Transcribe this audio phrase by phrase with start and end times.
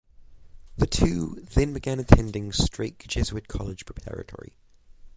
[0.77, 4.57] The two then began attending Strake Jesuit College Preparatory.